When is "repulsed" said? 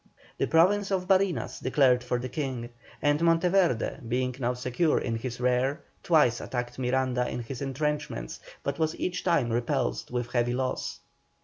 9.51-10.09